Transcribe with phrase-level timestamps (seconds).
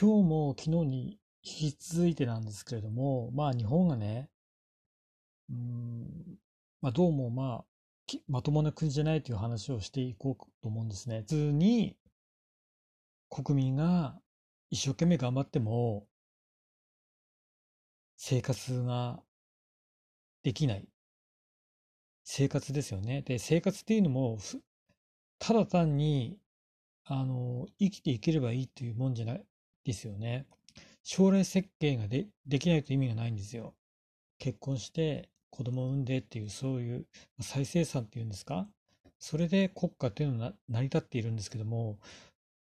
[0.00, 4.30] 今日も昨日に引き続いてなんですけれども、まあ日本がね、
[5.50, 6.38] うん、
[6.80, 11.18] まあどうもまあ、まともな国じゃないという話をしていこうと思うんですね。
[11.20, 11.98] 普通に
[13.28, 14.18] 国民が
[14.70, 16.06] 一生懸命頑張っても
[18.16, 19.20] 生活が
[20.42, 20.88] できない。
[22.24, 23.20] 生活ですよね。
[23.20, 24.38] で、生活っていうのも、
[25.38, 26.38] ただ単に、
[27.04, 29.44] あの、生きていければいいというもんじゃない
[29.84, 30.46] ですよね。
[31.02, 32.28] 将来設計がで
[32.58, 33.74] きないと意味がないんですよ。
[34.38, 37.06] 結婚して子供を産んでっていう、そういう
[37.40, 38.68] 再生産っていうんですか？
[39.18, 41.98] それで国家っていうのは成り立っているんですけども、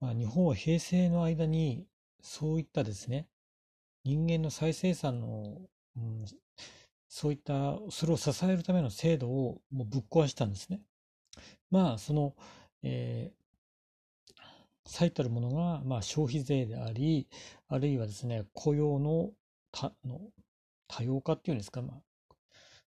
[0.00, 1.86] まあ、日本は平成の間に
[2.20, 3.26] そういったですね、
[4.04, 5.60] 人間の再生産の、
[5.96, 6.24] うん、
[7.08, 10.80] そういった、それを支えるための制度をもうぶっ壊したんですね。
[11.70, 12.34] まあ、その、
[12.82, 13.41] えー、
[14.86, 17.28] 最たるものが、まあ、消費税であり、
[17.68, 19.30] あるいはですね、雇用の
[19.70, 20.20] たの
[20.88, 22.34] 多様化っていうんですか、まあ、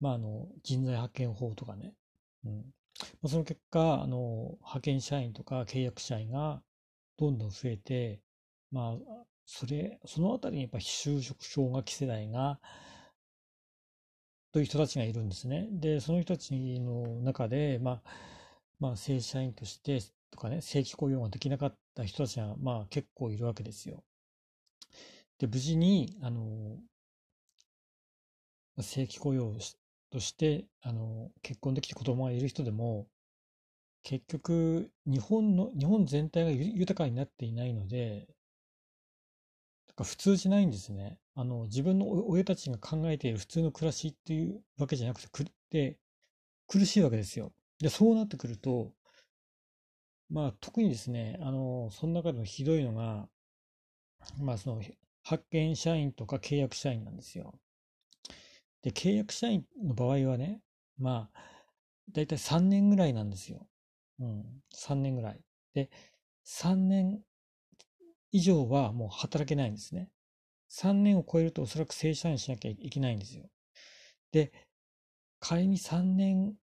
[0.00, 1.94] まあ、あの人材派遣法とかね、
[2.44, 6.62] うん、その結果あの、派遣社員とか契約社員が
[7.18, 8.20] どんどん増えて、
[8.70, 12.58] まあ、それ、そのあたりにやっぱ就職氷河期世代が、
[14.52, 15.68] という人たちがいるんですね。
[15.72, 18.02] で、その人たちの中で、まあ、
[18.78, 20.00] まあ、正社員として
[20.32, 24.02] とかね、正規雇用ができなかった人たちが、まあ、結構いるわけですよ。
[25.38, 26.78] で、無事に、あの、
[28.80, 29.54] 正規雇用
[30.10, 33.06] として、あの、結婚できて子供がいる人でも、
[34.02, 38.28] 結局、日本の、日本全体が豊かになっていないので、
[39.94, 41.18] か普通じゃないんですね。
[41.34, 45.98] あの、自分の親たちが考えている普通の暮らしっていうわけじゃなくて、くで
[46.68, 47.52] 苦しいわけですよ。
[47.80, 48.92] で、そうなってくると、
[50.32, 53.28] まあ、特にですね、あの、その中でもひどいのが、
[54.40, 54.98] まあ、その、派
[55.50, 57.54] 遣社員とか契約社員なんですよ。
[58.80, 60.62] で、契約社員の場合はね、
[60.98, 61.40] まあ、
[62.10, 63.66] だいたい3年ぐらいなんですよ。
[64.20, 65.40] うん、3年ぐらい。
[65.74, 65.90] で、
[66.44, 67.20] 3年
[68.32, 70.08] 以上はもう働けないんですね。
[70.68, 73.44] 3年を超えるとおそらく正社員しなきゃいけないんですよ。
[74.32, 74.50] で、
[75.40, 76.54] 仮に3年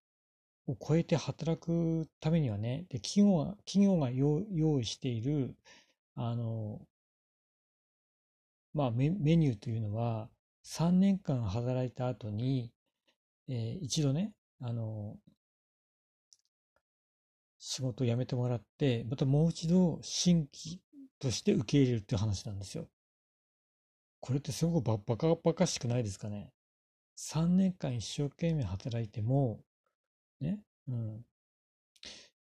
[0.69, 5.55] を超えて働くためにはね、で企業が企業が用意している、
[6.15, 6.79] あの、
[8.73, 10.29] まあメ、メニューというのは、
[10.63, 12.71] 3年間働いた後に、
[13.47, 15.17] えー、一度ね、あの、
[17.57, 20.81] 仕事を辞めてもらって、またもう一度新規
[21.19, 22.87] として受け入れるっていう話なんですよ。
[24.21, 26.51] これってすごくバカバカしくないですかね
[27.17, 29.59] ？3年間一生懸命働いても、
[30.41, 31.25] ね、うん。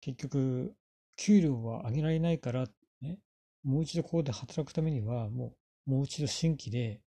[0.01, 0.75] 結局、
[1.17, 2.67] 給料は上げられないから、
[3.01, 3.19] ね、
[3.63, 5.55] もう一度ここで働くためには、も
[5.87, 7.01] う、もう一度新規で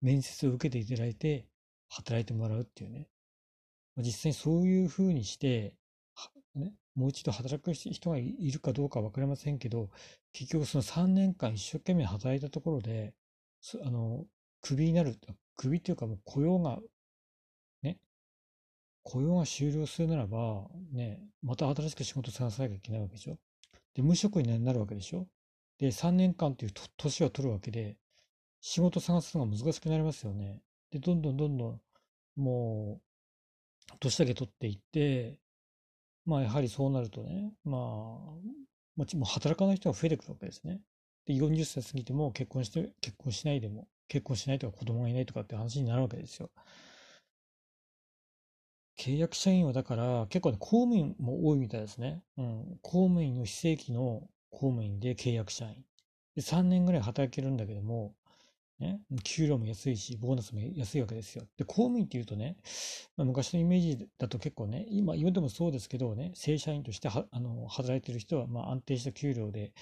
[0.00, 1.46] 面接を受けていただいて、
[1.88, 3.08] 働いてもらうっていうね。
[3.98, 5.76] 実際にそういうふうにして、
[6.54, 9.90] ね、もう一度働く人がいるかどうかわかりませんけど、
[10.32, 13.14] 結局その3年間一生懸命働いたところで、
[13.84, 14.26] あの、
[14.60, 15.18] クビになる、
[15.56, 16.80] クビっていうかもう雇用が、
[19.04, 23.36] 雇用が終了するならば、ね、また新しく仕事を探さなきゃいけないわけでしょ？
[23.94, 25.28] で、無職になるわけでしょ？
[25.78, 27.96] で、3年間っていう年を取るわけで、
[28.60, 30.62] 仕事を探すのが難しくなりますよね。
[30.90, 31.80] で、どんどんどんどん、
[32.36, 33.00] も
[33.92, 35.38] う、年だけ取っていって、
[36.24, 38.40] まあ、やはりそうなるとね、まあ、も
[38.96, 40.80] う働かない人が増えてくるわけですね。
[41.26, 46.50] で、40歳過ぎても結婚して、結婚しないでも、結婚しないとか子供がいないとかって話になるわけですよ。
[48.98, 52.22] 契約社員はだから結構ね、公務員も多いみたいですね。
[52.36, 52.78] うん。
[52.82, 55.84] 公務員の非正規の公務員で契約社員。
[56.36, 58.14] で、3年ぐらい働けるんだけども、
[58.80, 61.44] ね、給料も安いし、ボーナスも安いわけですよ。
[61.56, 62.56] で、公務員っていうとね、
[63.16, 69.72] まあ、昔のイメージだと結構ね、今、今でもそうですけどね、正社員としてはあの働いてる人は、まあ、安定した給料で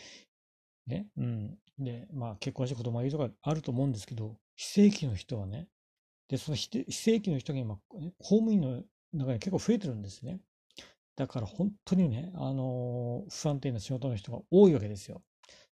[0.86, 1.58] ね、うん。
[1.78, 5.68] で、まあ結婚して子供がいるとかあると思うんですけど、非正規の人はね、
[6.28, 8.82] で、その非正規の人が今、公務員の
[9.12, 10.40] 中に結構増えてるんですね。
[11.16, 15.22] だから本当にね、あの、不安定な仕事の人が多いわけですよ。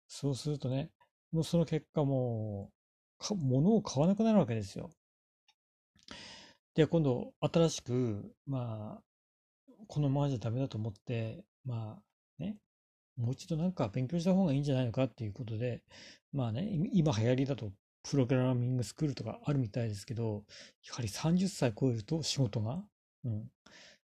[0.07, 0.91] そうするとね、
[1.33, 2.71] もうその結果も
[3.31, 4.91] う、物を買わなくなるわけですよ。
[6.75, 9.03] で、今度、新しく、まあ、
[9.87, 12.57] このままじゃダメだと思って、まあ、ね、
[13.17, 15.83] もう一度なんか勉強した方がいいんじゃないのかっていうことで、
[16.33, 17.73] まあね、今流行りだと
[18.03, 20.45] プログラミングスクールとかあるみたいですけど、
[20.87, 22.83] やはり30歳超えると仕事が、
[23.25, 23.51] うん、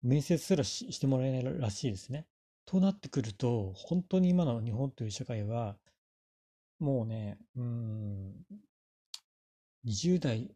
[0.01, 2.25] 面接すらしてもらえないらしいですね。
[2.65, 5.77] となってくると、本当に今の日本という社会は、
[6.79, 8.33] もうね、うん、
[9.85, 10.55] 20代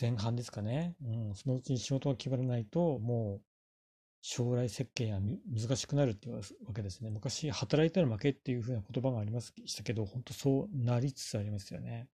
[0.00, 0.94] 前半ですかね。
[1.02, 3.42] うん、そのうちに仕事が決まらないと、もう
[4.22, 6.42] 将来設計が難しくなるっていうわ
[6.74, 7.10] けですね。
[7.10, 12.08] 昔、働いたら負けっていうふうな言葉がありましたけど、本当そうなりつつありますよね。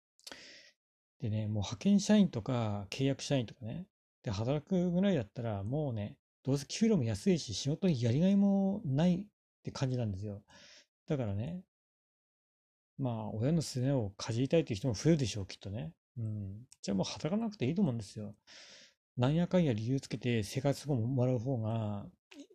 [1.20, 3.86] でね、もう派遣社員とか契約社員とかね、
[4.24, 9.24] で、働くぐらいだったら、もうね、どうせ給料も安いし、仕事にやりがいもないっ
[9.62, 10.42] て感じなんですよ。
[11.06, 11.62] だからね、
[12.98, 15.92] まあ、親のすねをかじりたいという人も増えるでしょう、きっとね。
[16.18, 16.66] うん。
[16.82, 18.34] じゃあもう働かなくていいと思うんですよ。
[19.16, 22.06] なんやかんや理由つけて生活保護ももらう方が、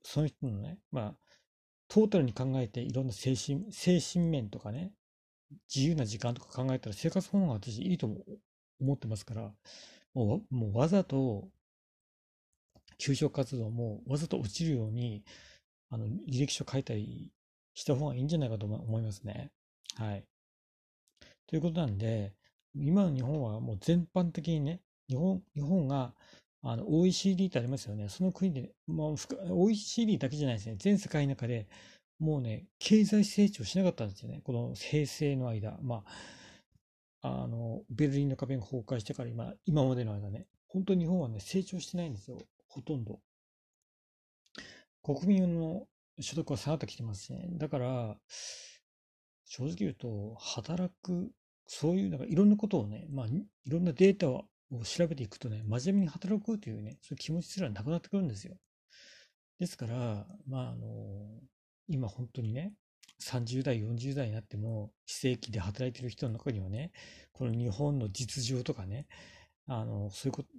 [0.03, 1.15] その人のね、まあ、
[1.87, 4.93] トータルに考えていろんな精神、精神面とかね、
[5.73, 8.09] 自由な時間とか考えたら生活保護が私いいと
[8.81, 9.53] 思ってますから、
[10.13, 11.49] もうもうわざと、
[12.99, 15.23] 求職活動もわざと落ちるように、
[15.89, 17.31] あの、履歴書書いたり
[17.73, 19.49] した方がいいんじゃないかと思いますね。
[19.95, 20.23] はい。
[21.47, 22.33] ということなんで、
[22.75, 26.13] 今の日本はもう全般的にね、日本、日本が
[26.61, 28.09] あの OECD ってありますよね。
[28.09, 29.07] その国で、まあ、
[29.51, 30.75] OECD だけじゃないですね。
[30.77, 31.67] 全世界の中で
[32.19, 34.41] もうね、経済成長しなかったんですよね。
[34.43, 35.79] この平成の間。
[35.81, 36.03] ま
[37.21, 42.37] あ、あの、ベルリンの壁が崩壊してから今、今までの間ね、本当に日本はね、成長してないんですよ。
[42.69, 43.19] ほとんど。
[45.03, 45.87] 国民の
[46.19, 47.49] 所得は下がってきてますね。
[47.53, 48.17] だから、
[49.45, 51.31] 正直言うと、働く、
[51.65, 54.45] そういう、なんかいろんなことをね、まあ、いろんなデータを
[54.83, 58.57] 調べていくとね、真面目に働くというね、そういう気持ちすらなくなってくるんですよ。
[59.59, 61.41] ですから、まあ、あの、
[61.87, 62.73] 今本当にね、
[63.21, 66.91] 30代、40代になっても、非正規で働いてる人の中にはね、
[67.33, 69.07] この日本の実情とかね、
[69.65, 70.49] あの、そういうこと、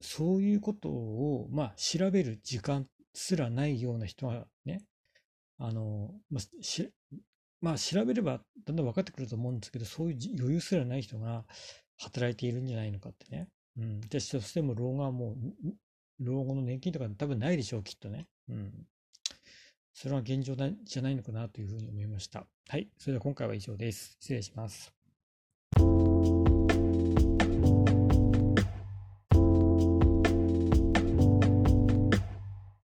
[0.00, 4.82] そういうことを、まあ、調べる時間すらないような人がね、
[5.58, 6.90] あの、まあ、し
[7.60, 11.44] まあ、調べればだんだん分かってくると思うんですけど、そういう余裕すらない人が
[11.96, 13.48] 働いているんじゃないのかってね。
[13.78, 14.00] うん。
[14.02, 15.74] で、そしても老後はもう、
[16.20, 18.26] 老後の年金とか多分ないでしょう、きっとね。
[18.48, 18.86] うん。
[19.94, 22.46] それは現状じゃないのかなというふうに思いました。
[22.68, 22.88] はい。
[22.98, 24.16] それでは今回は以上です。
[24.20, 25.03] 失礼します。